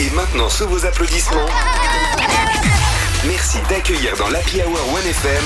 Et 0.00 0.10
maintenant, 0.10 0.48
sous 0.48 0.68
vos 0.68 0.86
applaudissements, 0.86 1.48
merci 3.24 3.58
d'accueillir 3.68 4.16
dans 4.16 4.28
l'Happy 4.28 4.62
Hour 4.62 4.78
1FM 4.96 5.44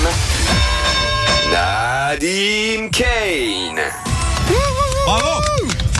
Nadim 1.51 2.89
Kane. 2.89 3.81
Bravo 5.05 5.52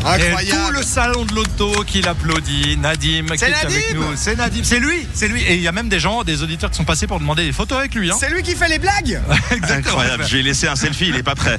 Et 0.05 0.45
tout 0.47 0.71
le 0.71 0.83
salon 0.83 1.23
de 1.23 1.33
l'auto 1.33 1.83
qui 1.87 2.01
l'applaudit, 2.01 2.77
Nadim 2.77 3.25
qui 3.25 3.37
C'est 3.37 3.49
est 3.49 3.53
avec 3.53 3.93
Nadim 3.93 3.99
nous. 3.99 4.15
C'est 4.15 4.35
Nadim, 4.35 4.63
c'est 4.63 4.79
lui, 4.79 5.07
c'est 5.13 5.27
lui. 5.29 5.41
Et 5.43 5.55
il 5.55 5.61
y 5.61 5.67
a 5.67 5.71
même 5.71 5.87
des 5.87 5.99
gens, 5.99 6.23
des 6.23 6.43
auditeurs 6.43 6.69
qui 6.69 6.77
sont 6.77 6.83
passés 6.83 7.07
pour 7.07 7.19
demander 7.19 7.45
des 7.45 7.53
photos 7.53 7.77
avec 7.77 7.95
lui. 7.95 8.11
Hein. 8.11 8.15
C'est 8.19 8.29
lui 8.29 8.43
qui 8.43 8.55
fait 8.55 8.67
les 8.67 8.79
blagues 8.79 9.21
Incroyable, 9.69 10.25
je 10.27 10.37
vais 10.37 10.43
laisser 10.43 10.67
un 10.67 10.75
selfie, 10.75 11.07
il 11.07 11.15
est 11.15 11.23
pas 11.23 11.35
prêt. 11.35 11.57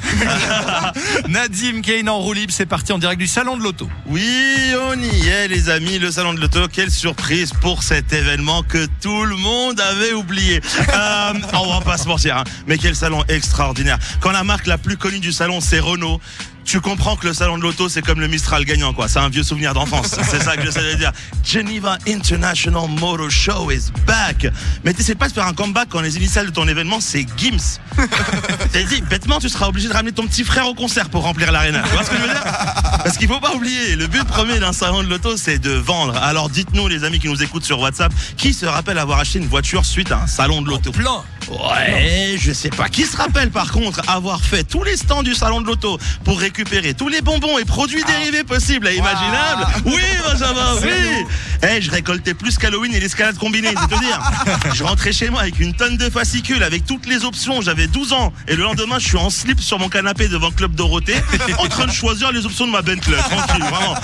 Nadim 1.29 1.81
Kane 1.81 2.09
en 2.09 2.19
roue 2.19 2.35
libre, 2.35 2.53
c'est 2.55 2.67
parti 2.67 2.93
en 2.93 2.99
direct 2.99 3.19
du 3.19 3.27
salon 3.27 3.57
de 3.57 3.63
l'auto. 3.63 3.89
Oui, 4.07 4.75
on 4.91 5.01
y 5.01 5.29
est 5.29 5.49
les 5.49 5.71
amis, 5.71 5.99
le 5.99 6.11
salon 6.11 6.35
de 6.35 6.41
l'auto, 6.41 6.69
quelle 6.71 6.91
surprise 6.91 7.53
pour 7.63 7.83
cet 7.83 8.13
événement 8.13 8.63
que 8.63 8.87
tout 9.01 9.25
le 9.25 9.37
monde 9.37 9.81
avait 9.81 10.13
oublié. 10.13 10.61
Euh, 10.95 11.33
on 11.55 11.73
va 11.73 11.81
pas 11.81 11.97
se 11.97 12.07
mentir, 12.07 12.37
hein, 12.37 12.45
mais 12.67 12.79
quel 12.79 12.95
salon 12.95 13.25
extraordinaire. 13.29 13.99
Quand 14.21 14.31
la 14.31 14.45
marque 14.45 14.67
la 14.67 14.79
plus 14.79 14.97
connue 14.97 15.19
du 15.19 15.33
salon 15.33 15.61
c'est 15.61 15.81
Renault, 15.81 16.21
tu 16.65 16.81
comprends 16.81 17.17
que 17.17 17.27
le 17.27 17.35
salon 17.35 17.59
de 17.59 17.63
l'auto 17.63 17.89
c'est 17.89 18.03
comme 18.03 18.21
le 18.21 18.29
Mistral 18.29 18.65
gagnant 18.65 18.93
quoi, 18.93 19.09
c'est 19.09 19.19
un 19.19 19.29
vieux 19.29 19.43
souvenir 19.43 19.75
d'enfance, 19.75 20.17
c'est 20.31 20.43
ça 20.43 20.57
que 20.57 20.65
j'essaie 20.65 20.93
de 20.93 20.99
dire. 20.99 21.13
Geneva 21.45 21.99
International 22.09 22.89
Motor 22.89 23.31
Show 23.31 23.71
is 23.71 23.91
back. 24.07 24.47
Mais 24.85 24.93
t'essaies 24.93 25.15
pas 25.15 25.29
de 25.29 25.33
faire 25.33 25.47
un 25.47 25.53
comeback 25.53 25.89
quand 25.91 26.01
les 26.01 26.17
initiales 26.17 26.47
de 26.47 26.51
ton 26.53 26.67
événement 26.67 27.01
c'est 27.01 27.27
GIMS. 27.37 27.81
T'as 28.73 28.83
dit, 28.83 29.01
bêtement, 29.03 29.39
tu 29.39 29.49
seras 29.49 29.69
obligé 29.69 29.89
de 29.89 29.93
ramener 29.93 30.13
ton 30.13 30.27
petit 30.27 30.45
frère 30.45 30.67
au 30.67 30.75
concert 30.75 31.09
pour 31.11 31.23
remplir 31.23 31.53
l'aréna. 31.53 31.83
Tu 31.83 31.91
vois 31.91 32.05
ce 32.05 32.11
que 32.11 32.17
je 32.17 32.23
veux 32.23 32.29
dire? 32.29 32.43
Parce 32.43 33.17
qu'il 33.17 33.29
faut 33.29 33.41
pas 33.41 33.55
oublier, 33.55 33.97
le 33.97 34.07
but 34.07 34.25
premier 34.25 34.59
d'un 34.59 34.73
salon 34.73 35.03
de 35.03 35.09
l'auto, 35.09 35.37
c'est 35.37 35.59
de 35.59 35.71
vendre. 35.71 36.17
Alors 36.17 36.49
dites-nous, 36.49 36.89
les 36.89 37.05
amis 37.05 37.21
qui 37.21 37.29
nous 37.29 37.43
écoutent 37.43 37.65
sur 37.65 37.79
WhatsApp, 37.81 38.13
qui 38.37 38.53
se 38.53 38.67
rappelle 38.67 38.99
avoir 38.99 39.19
acheté 39.21 39.39
une 39.39 39.47
voiture 39.47 39.85
suite 39.85 40.11
à 40.11 40.23
un 40.23 40.27
salon 40.27 40.63
de 40.63 40.69
l'auto? 40.69 40.91
Plein. 40.93 41.23
Ouais, 41.49 42.37
je 42.39 42.53
sais 42.53 42.71
pas. 42.71 42.89
Qui 42.89 43.05
se 43.05 43.17
rappelle 43.17 43.51
par 43.51 43.71
contre 43.73 44.01
avoir 44.09 44.41
fait 44.41 44.65
tous 44.65 44.83
les 44.83 44.97
stands 44.97 45.23
du 45.23 45.35
salon 45.35 45.61
de 45.61 45.67
l'auto 45.67 45.99
pour 46.25 46.39
récupérer 46.39 46.95
tous 46.95 47.09
les 47.09 47.21
bonbons 47.21 47.59
et 47.59 47.65
produits 47.65 48.03
dérivés 48.05 48.45
possibles 48.45 48.89
et 48.89 48.97
imaginables 48.97 49.67
Oui, 49.85 50.03
Benjamin, 50.27 50.75
oui 50.83 51.27
Eh, 51.63 51.83
je 51.83 51.91
récoltais 51.91 52.35
plus 52.35 52.57
qu'Halloween 52.57 52.95
et 52.95 53.01
l'escalade 53.01 53.37
combinée, 53.37 53.69
c'est 53.69 53.95
te 53.95 54.01
dire. 54.01 54.21
Je 54.75 54.83
rentrais 54.83 55.13
chez 55.13 55.29
moi 55.31 55.43
avec 55.43 55.61
une 55.61 55.75
tonne 55.75 55.97
de 55.97 56.11
fascicules, 56.11 56.63
avec 56.63 56.85
toutes 56.87 57.07
les 57.07 57.25
options. 57.25 57.61
J'avais 57.61 57.87
12 57.87 58.13
ans 58.13 58.33
et 58.49 58.57
le 58.57 58.63
lendemain, 58.63 58.99
je 58.99 59.07
suis 59.07 59.17
en 59.17 59.31
slip 59.31 59.61
sur 59.61 59.79
mon 59.79 59.89
canapé 59.89 60.29
devant 60.29 60.51
Club 60.51 60.75
Dorothée, 60.75 61.17
en 61.59 61.67
train 61.67 61.87
de 61.87 61.93
choisir 61.93 62.33
les 62.33 62.45
options 62.47 62.67
de 62.67 62.73
ma 62.73 62.83
Bentley. 62.83 63.17
Tranquille, 63.17 63.65
vraiment. 63.65 63.95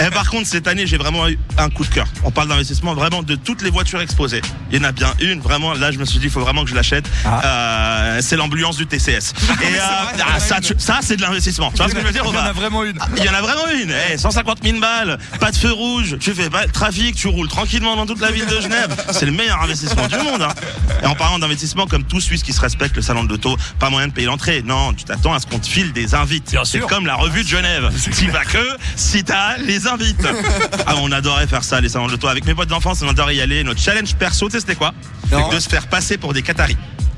Eh, 0.00 0.10
par 0.10 0.30
contre, 0.30 0.46
cette 0.46 0.68
année, 0.68 0.86
j'ai 0.86 0.96
vraiment 0.96 1.28
eu 1.28 1.38
un 1.58 1.68
coup 1.70 1.84
de 1.84 1.90
cœur. 1.92 2.06
On 2.24 2.30
parle 2.30 2.48
d'investissement 2.48 2.94
vraiment 2.94 3.22
de 3.22 3.34
toutes 3.34 3.62
les 3.62 3.70
voitures 3.70 4.00
exposées. 4.00 4.42
Il 4.70 4.78
y 4.78 4.80
en 4.80 4.84
a 4.84 4.92
bien 4.92 5.12
une, 5.20 5.40
vraiment. 5.40 5.74
Là, 5.74 5.90
je 5.90 5.98
me 5.98 6.04
suis 6.04 6.18
dit, 6.18 6.26
il 6.26 6.30
faut 6.30 6.40
vraiment 6.40 6.64
que 6.64 6.70
je 6.70 6.75
l'achète. 6.76 7.06
Euh, 7.44 8.18
c'est 8.22 8.36
l'ambulance 8.36 8.76
du 8.76 8.86
TCS. 8.86 9.32
Et 9.62 9.74
euh, 9.76 9.78
ah, 10.26 10.38
ça, 10.38 10.60
tu- 10.60 10.74
ça, 10.78 10.98
c'est 11.02 11.16
de 11.16 11.22
l'investissement. 11.22 11.70
Tu 11.70 11.78
vois 11.78 11.88
ce 11.88 11.94
que 11.94 12.00
je 12.00 12.06
veux 12.06 12.12
dire 12.12 12.22
Il 12.26 12.34
y 12.34 12.38
en 12.38 12.44
a 12.44 12.52
vraiment 12.52 12.84
une. 12.84 12.98
il 13.16 13.24
y 13.24 13.28
en 13.28 13.34
a 13.34 13.40
vraiment 13.40 13.66
une. 13.82 13.92
Eh, 14.12 14.18
150 14.18 14.58
000 14.62 14.78
balles, 14.78 15.18
pas 15.40 15.50
de 15.50 15.56
feu 15.56 15.72
rouge, 15.72 16.16
tu 16.20 16.32
fais 16.34 16.50
pas 16.50 16.66
de 16.66 16.72
trafic, 16.72 17.14
tu 17.16 17.28
roules 17.28 17.48
tranquillement 17.48 17.96
dans 17.96 18.06
toute 18.06 18.20
la 18.20 18.30
ville 18.30 18.46
de 18.46 18.60
Genève. 18.60 18.94
C'est 19.12 19.26
le 19.26 19.32
meilleur 19.32 19.60
investissement 19.62 20.06
du 20.06 20.16
monde. 20.16 20.42
hein. 20.42 20.54
Et 21.02 21.06
en 21.06 21.14
parlant 21.14 21.38
d'investissement, 21.38 21.86
comme 21.86 22.04
tout 22.04 22.20
Suisse 22.20 22.42
qui 22.42 22.52
se 22.52 22.60
respecte, 22.60 22.96
le 22.96 23.02
salon 23.02 23.24
de 23.24 23.28
l'auto, 23.30 23.56
pas 23.78 23.90
moyen 23.90 24.08
de 24.08 24.12
payer 24.12 24.26
l'entrée. 24.26 24.62
Non, 24.64 24.92
tu 24.94 25.04
t'attends 25.04 25.34
à 25.34 25.40
ce 25.40 25.46
qu'on 25.46 25.58
te 25.58 25.66
file 25.66 25.92
des 25.92 26.14
invites. 26.14 26.56
C'est 26.64 26.80
comme 26.80 27.06
la 27.06 27.14
revue 27.16 27.42
de 27.42 27.48
Genève. 27.48 27.90
Tu 28.16 28.30
vas 28.30 28.44
que 28.44 28.58
si 28.96 29.24
t'as 29.24 29.56
les 29.58 29.86
invites. 29.86 30.26
Ah, 30.88 30.94
on 31.00 31.10
adorait 31.10 31.46
faire 31.46 31.64
ça, 31.64 31.80
les 31.80 31.88
salons 31.88 32.06
de 32.06 32.12
l'auto. 32.12 32.28
Avec 32.28 32.44
mes 32.44 32.54
potes 32.54 32.68
d'enfance, 32.68 33.02
on 33.02 33.08
adorait 33.08 33.34
y 33.36 33.40
aller. 33.40 33.64
Notre 33.64 33.80
challenge 33.80 34.14
perso, 34.14 34.46
tu 34.46 34.52
sais, 34.52 34.60
c'était 34.60 34.74
quoi? 34.76 34.92
Non. 35.30 35.48
De 35.48 35.58
se 35.58 35.68
faire 35.68 35.86
passer 35.88 36.18
pour 36.18 36.32
des 36.32 36.42
Qataris. 36.42 36.76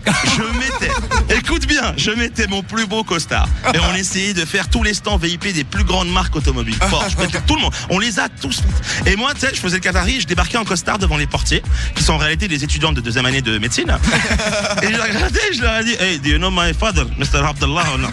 Je 0.37 0.43
mettais, 0.59 1.37
écoute 1.37 1.67
bien, 1.67 1.93
je 1.97 2.11
mettais 2.11 2.47
mon 2.47 2.63
plus 2.63 2.87
beau 2.87 3.05
costard 3.05 3.49
et 3.75 3.79
on 3.79 3.95
essayait 3.95 4.35
de 4.35 4.45
faire 4.45 4.69
tous 4.69 4.83
les 4.83 4.95
stands 4.95 5.19
VIP 5.19 5.53
des 5.53 5.65
plus 5.65 5.85
grandes 5.85 6.11
marques 6.11 6.37
automobiles. 6.37 6.79
Porsche, 6.91 7.15
tout 7.47 7.57
le 7.57 7.63
monde. 7.63 7.75
On 7.91 7.99
les 7.99 8.19
a 8.19 8.29
tous. 8.29 8.63
Et 9.07 9.17
moi, 9.17 9.35
tu 9.35 9.41
sais, 9.41 9.51
je 9.55 9.61
faisais 9.61 9.77
le 9.77 9.83
Qatari, 9.83 10.21
je 10.21 10.27
débarquais 10.27 10.57
en 10.57 10.65
costard 10.65 10.99
devant 10.99 11.17
les 11.17 11.27
portiers, 11.27 11.63
qui 11.95 12.03
sont 12.03 12.15
en 12.15 12.19
réalité 12.19 12.49
des 12.49 12.65
étudiantes 12.65 12.95
de 12.95 13.01
deuxième 13.01 13.27
année 13.27 13.43
de 13.43 13.59
médecine. 13.59 13.97
Et 14.83 14.87
je 14.87 14.91
les 14.93 14.97
regardais, 14.97 15.41
je 15.53 15.63
leur 15.63 15.77
ai 15.79 15.85
dit, 15.85 15.97
hey, 16.01 16.19
do 16.19 16.31
you 16.31 16.39
know 16.39 16.51
my 16.51 16.73
father, 16.73 17.05
Mr. 17.19 17.45
Abdullah 17.45 17.85
or 17.93 17.99
not? 17.99 18.09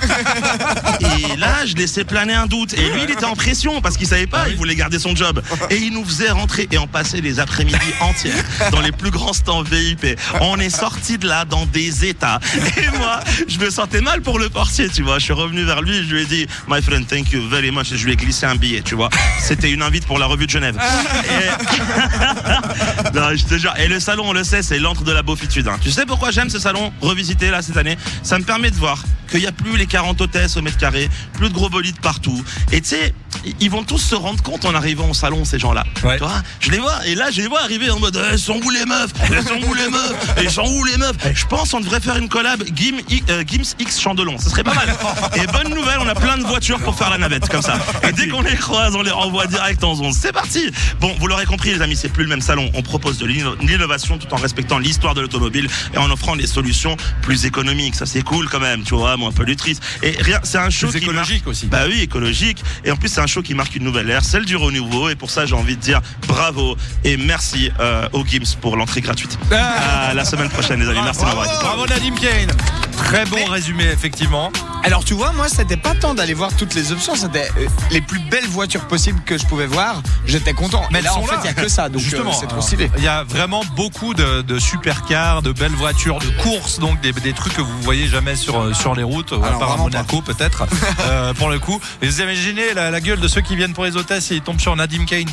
Et 1.01 1.37
là, 1.37 1.65
je 1.65 1.75
laissais 1.75 2.03
planer 2.03 2.33
un 2.33 2.47
doute. 2.47 2.73
Et 2.73 2.89
lui, 2.89 3.03
il 3.03 3.11
était 3.11 3.25
en 3.25 3.35
pression 3.35 3.81
parce 3.81 3.97
qu'il 3.97 4.07
savait 4.07 4.27
pas, 4.27 4.49
il 4.49 4.55
voulait 4.55 4.75
garder 4.75 4.99
son 4.99 5.15
job. 5.15 5.41
Et 5.69 5.77
il 5.77 5.93
nous 5.93 6.05
faisait 6.05 6.31
rentrer 6.31 6.67
et 6.71 6.77
on 6.77 6.87
passait 6.87 7.21
les 7.21 7.39
après-midi 7.39 7.77
entières 8.01 8.43
dans 8.71 8.81
les 8.81 8.91
plus 8.91 9.11
grands 9.11 9.33
stands 9.33 9.63
VIP. 9.63 10.19
On 10.41 10.59
est 10.59 10.69
sorti 10.69 11.17
de 11.17 11.27
là 11.27 11.45
dans 11.45 11.65
des 11.65 11.84
états. 12.05 12.39
Et 12.77 12.97
moi, 12.97 13.19
je 13.47 13.57
me 13.59 13.69
sentais 13.69 14.01
mal 14.01 14.21
pour 14.21 14.39
le 14.39 14.49
portier, 14.49 14.89
tu 14.89 15.03
vois. 15.03 15.19
Je 15.19 15.25
suis 15.25 15.33
revenu 15.33 15.63
vers 15.63 15.81
lui, 15.81 15.95
je 16.07 16.13
lui 16.15 16.21
ai 16.21 16.25
dit, 16.25 16.47
my 16.67 16.81
friend, 16.81 17.05
thank 17.07 17.31
you 17.31 17.47
very 17.49 17.71
much. 17.71 17.91
Et 17.91 17.97
je 17.97 18.05
lui 18.05 18.13
ai 18.13 18.15
glissé 18.15 18.45
un 18.45 18.55
billet, 18.55 18.81
tu 18.81 18.95
vois. 18.95 19.09
C'était 19.39 19.71
une 19.71 19.81
invite 19.81 20.05
pour 20.05 20.19
la 20.19 20.25
revue 20.25 20.45
de 20.45 20.51
Genève. 20.51 20.77
Et... 21.25 23.13
non, 23.13 23.29
je 23.35 23.43
te 23.45 23.57
jure. 23.57 23.73
Et 23.77 23.87
le 23.87 23.99
salon, 23.99 24.23
on 24.27 24.33
le 24.33 24.43
sait, 24.43 24.61
c'est 24.63 24.79
l'antre 24.79 25.03
de 25.03 25.11
la 25.11 25.21
beaufitude. 25.21 25.67
hein. 25.67 25.77
Tu 25.81 25.91
sais 25.91 26.05
pourquoi 26.05 26.31
j'aime 26.31 26.49
ce 26.49 26.59
salon 26.59 26.91
revisité 27.01 27.49
là 27.49 27.61
cette 27.61 27.77
année? 27.77 27.97
Ça 28.23 28.37
me 28.39 28.43
permet 28.43 28.71
de 28.71 28.75
voir 28.75 29.03
qu'il 29.29 29.39
n'y 29.39 29.47
a 29.47 29.51
plus 29.51 29.77
les 29.77 29.85
40 29.87 30.21
hôtesses 30.21 30.55
au 30.57 30.61
mètre 30.61 30.77
carré, 30.77 31.09
plus 31.33 31.49
de 31.49 31.53
gros 31.53 31.69
bolides 31.69 31.99
partout. 31.99 32.43
Et 32.71 32.81
tu 32.81 32.89
sais, 32.89 33.13
ils 33.59 33.69
vont 33.69 33.83
tous 33.83 33.97
se 33.99 34.15
rendre 34.15 34.41
compte 34.43 34.65
en 34.65 34.73
arrivant 34.75 35.09
au 35.09 35.13
salon, 35.13 35.45
ces 35.45 35.59
gens-là. 35.59 35.83
Ouais. 36.03 36.17
Tu 36.17 36.23
vois 36.23 36.41
Je 36.59 36.71
les 36.71 36.79
vois, 36.79 37.05
et 37.05 37.15
là, 37.15 37.31
je 37.31 37.41
les 37.41 37.47
vois 37.47 37.61
arriver 37.61 37.89
en 37.91 37.99
mode, 37.99 38.19
elles 38.31 38.39
sont 38.39 38.59
où 38.63 38.69
les 38.69 38.85
meufs 38.85 39.11
Elles 39.31 39.43
sont 39.43 39.61
où 39.67 39.73
les 39.73 39.89
meufs 39.89 40.33
Elles 40.37 40.51
sont 40.51 40.65
où 40.67 40.83
les 40.85 40.97
meufs 40.97 41.15
Je 41.33 41.45
pense 41.45 41.73
on 41.73 41.79
devrait 41.79 41.99
faire 41.99 42.17
une 42.17 42.29
collab 42.29 42.63
Gim, 42.75 42.97
I- 43.09 43.23
euh, 43.29 43.43
Gims 43.45 43.75
X 43.79 43.99
Chandelon, 43.99 44.37
ce 44.39 44.49
serait 44.49 44.63
pas 44.63 44.73
mal. 44.73 44.93
Et 45.35 45.45
bonne 45.47 45.73
nouvelle, 45.73 45.97
on 45.99 46.07
a 46.07 46.15
plein 46.15 46.37
de 46.37 46.43
voitures 46.43 46.79
pour 46.79 46.95
faire 46.97 47.09
la 47.09 47.17
navette, 47.17 47.47
comme 47.49 47.61
ça. 47.61 47.77
Et 48.07 48.11
dès 48.11 48.27
qu'on 48.27 48.41
les 48.41 48.55
croise, 48.55 48.95
on 48.95 49.01
les 49.01 49.11
renvoie 49.11 49.47
direct 49.47 49.83
en 49.83 49.95
zone. 49.95 50.13
C'est 50.13 50.31
parti 50.33 50.71
Bon, 50.99 51.13
vous 51.19 51.27
l'aurez 51.27 51.45
compris, 51.45 51.73
les 51.73 51.81
amis, 51.81 51.95
c'est 51.95 52.09
plus 52.09 52.23
le 52.23 52.29
même 52.29 52.41
salon. 52.41 52.69
On 52.73 52.81
propose 52.81 53.17
de 53.17 53.25
l'inno- 53.25 53.55
l'innovation 53.61 54.17
tout 54.17 54.31
en 54.33 54.37
respectant 54.37 54.79
l'histoire 54.79 55.13
de 55.13 55.21
l'automobile 55.21 55.67
et 55.93 55.97
en 55.97 56.09
offrant 56.11 56.35
des 56.35 56.47
solutions 56.47 56.95
plus 57.21 57.45
économiques. 57.45 57.95
Ça, 57.95 58.05
c'est 58.05 58.21
cool 58.23 58.49
quand 58.49 58.59
même, 58.59 58.83
tu 58.83 58.95
vois, 58.95 59.17
moins 59.17 59.31
pollutrice. 59.31 59.79
Et 60.03 60.11
rien, 60.19 60.39
c'est 60.43 60.57
un 60.57 60.69
show 60.69 60.87
Plus 60.87 60.99
qui 60.99 61.05
écologique 61.05 61.47
aussi. 61.47 61.67
Bah 61.67 61.83
oui, 61.87 62.01
écologique. 62.01 62.63
Et 62.83 62.91
en 62.91 62.95
plus, 62.95 63.09
c'est 63.09 63.21
un 63.21 63.27
show 63.27 63.34
qui 63.41 63.53
marque 63.53 63.75
une 63.75 63.83
nouvelle 63.83 64.09
ère, 64.09 64.23
celle 64.23 64.45
du 64.45 64.55
renouveau. 64.55 65.09
Et 65.09 65.15
pour 65.15 65.29
ça, 65.29 65.45
j'ai 65.45 65.55
envie 65.55 65.75
de 65.75 65.81
dire 65.81 66.01
bravo 66.27 66.75
et 67.03 67.17
merci 67.17 67.71
euh, 67.79 68.07
au 68.13 68.25
Gims 68.25 68.55
pour 68.61 68.77
l'entrée 68.77 69.01
gratuite. 69.01 69.37
À 69.51 70.13
la 70.13 70.25
semaine 70.25 70.49
prochaine, 70.49 70.79
les 70.79 70.89
amis. 70.89 70.99
Merci 71.03 71.21
de 71.21 71.25
m'avoir 71.25 71.45
écouté. 71.45 71.63
Bravo 71.63 71.87
Nadim 71.87 72.15
Kane. 72.15 72.55
Très 72.97 73.25
bon 73.25 73.45
résumé, 73.45 73.85
effectivement. 73.85 74.51
Alors 74.85 75.03
tu 75.03 75.13
vois, 75.15 75.31
moi 75.33 75.47
c'était 75.49 75.77
pas 75.77 75.95
tant 75.95 76.13
d'aller 76.13 76.33
voir 76.35 76.55
toutes 76.55 76.75
les 76.75 76.91
options, 76.91 77.15
c'était 77.15 77.49
euh, 77.57 77.67
les 77.89 78.01
plus 78.01 78.19
belles 78.19 78.45
voitures 78.47 78.85
possibles 78.87 79.19
que 79.25 79.37
je 79.37 79.45
pouvais 79.45 79.65
voir. 79.65 80.01
J'étais 80.27 80.53
content. 80.53 80.83
Mais 80.91 81.01
là 81.01 81.15
en 81.15 81.23
fait 81.23 81.35
il 81.43 81.45
y 81.45 81.49
a 81.49 81.53
que 81.53 81.67
ça, 81.67 81.89
donc 81.89 82.01
euh, 82.01 82.03
Justement, 82.05 82.31
c'est 82.33 82.45
trop 82.47 82.61
stylé. 82.61 82.91
Il 82.97 83.03
y 83.03 83.07
a 83.07 83.23
vraiment 83.23 83.63
beaucoup 83.75 84.13
de, 84.13 84.41
de 84.43 84.59
supercars, 84.59 85.41
de 85.41 85.51
belles 85.51 85.71
voitures, 85.71 86.19
de 86.19 86.29
courses, 86.43 86.79
donc 86.79 87.01
des, 87.01 87.11
des 87.13 87.33
trucs 87.33 87.53
que 87.55 87.61
vous 87.61 87.81
voyez 87.81 88.07
jamais 88.07 88.35
sur, 88.35 88.59
euh, 88.61 88.73
sur 88.73 88.93
les 88.95 89.01
routes, 89.03 89.31
ou 89.31 89.35
à 89.35 89.39
part 89.39 89.63
à 89.63 89.65
vraiment 89.67 89.83
Monaco 89.85 90.21
peut-être, 90.21 90.65
euh, 91.01 91.33
pour 91.37 91.49
le 91.49 91.57
coup. 91.57 91.81
Et 92.03 92.07
vous 92.07 92.21
imaginez 92.21 92.73
la, 92.75 92.91
la 92.91 93.01
gueule 93.01 93.19
de 93.19 93.27
ceux 93.27 93.41
qui 93.41 93.55
viennent 93.55 93.73
pour 93.73 93.85
les 93.85 93.97
hôtesses 93.97 94.29
et 94.31 94.35
ils 94.35 94.41
tombent 94.41 94.61
sur 94.61 94.75
Nadim 94.75 95.05
Kane. 95.05 95.25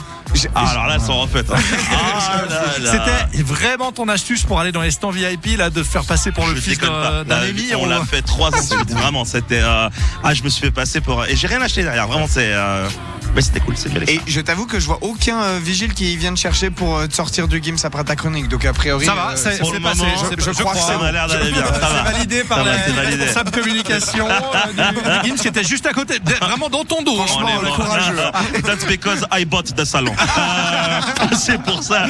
Ah, 0.55 0.69
alors 0.71 0.87
là, 0.87 0.99
sont 0.99 1.21
refaites. 1.21 1.51
hein. 1.51 1.57
Ah. 1.95 2.45
C'était 2.81 3.43
vraiment 3.43 3.93
ton 3.93 4.09
astuce 4.09 4.45
pour 4.45 4.59
aller 4.61 4.73
dans 4.73 4.81
les 4.83 4.91
stands 4.91 5.11
VIP, 5.11 5.59
là, 5.59 5.69
de 5.71 5.83
se 5.83 5.89
faire 5.89 6.05
passer 6.05 6.33
pour 6.33 6.47
le 6.47 6.55
Je 6.55 6.61
fils 6.61 6.79
d'un 6.79 7.43
Émi, 7.47 7.75
on 7.77 7.85
ou- 7.87 7.89
l'a 7.89 8.03
fait 8.05 8.23
trois 8.23 8.49
ans 8.49 8.53
de 8.53 8.57
suite. 8.63 8.91
C'était. 9.43 9.63
euh, 9.63 9.89
Ah, 10.25 10.35
je 10.35 10.43
me 10.43 10.49
suis 10.49 10.61
fait 10.63 10.71
passer 10.71 11.01
pour. 11.01 11.25
Et 11.27 11.37
j'ai 11.37 11.47
rien 11.47 11.61
acheté 11.63 11.83
derrière. 11.83 12.07
Vraiment, 12.07 12.27
c'est. 12.29 12.53
euh, 12.53 12.89
Mais 13.35 13.43
c'était 13.43 13.61
cool, 13.61 13.75
c'est. 13.77 13.91
Et 14.11 14.21
je 14.27 14.41
t'avoue 14.41 14.67
que 14.67 14.79
je 14.81 14.87
vois 14.87 14.99
aucun 15.03 15.41
euh, 15.43 15.59
vigile 15.63 15.95
qui 15.95 16.17
vient 16.17 16.33
te 16.35 16.39
chercher 16.39 16.71
pour 16.71 16.97
euh, 16.99 17.07
te 17.07 17.15
sortir 17.15 17.49
du 17.49 17.63
Gims 17.63 17.77
après 17.85 18.05
ta 18.05 18.15
chronique. 18.17 18.49
Donc 18.49 18.65
a 18.65 18.73
priori. 18.73 19.05
Ça 19.07 19.15
va, 19.15 19.31
euh, 19.31 19.37
c'est 19.37 19.59
pour 19.59 19.69
c'est 19.71 19.77
le 19.79 19.81
passé. 19.83 19.99
moment, 19.99 20.13
c'est- 20.29 20.41
je 20.41 20.51
crois 20.63 20.73
que 20.75 20.79
ça 20.79 20.99
m'a 20.99 21.13
l'air 21.13 21.27
d'aller 21.29 21.51
bien. 21.51 21.63
Ça 21.67 21.73
C'est 21.81 21.95
va. 21.95 22.03
validé 22.13 22.45
par 22.45 22.59
Ça 22.59 22.65
va, 22.65 22.71
la 22.73 22.85
c'est 22.85 22.93
validé. 22.93 23.17
responsable 23.25 23.51
communication 23.51 24.29
euh, 24.29 24.73
du, 24.73 25.21
du 25.21 25.25
Gims 25.29 25.37
qui 25.41 25.49
était 25.49 25.65
juste 25.65 25.87
à 25.87 25.93
côté, 25.93 26.19
de- 26.19 26.35
vraiment 26.45 26.69
dans 26.69 26.85
ton 26.85 27.03
dos. 27.03 27.17
Franchement, 27.17 27.49
hein. 27.55 27.61
on 27.63 27.67
est 27.67 27.71
courageux. 27.77 28.17
That's 28.65 28.85
because 28.87 29.25
I 29.33 29.45
bought 29.45 29.75
the 29.75 29.85
salon. 29.85 30.13
Euh, 30.39 31.01
c'est 31.37 31.61
pour 31.63 31.83
ça. 31.83 32.07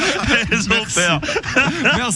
Elles 0.51 0.59
ont 0.65 0.69
Merci. 0.69 0.93
peur. 0.95 1.21
Merci. 1.83 2.11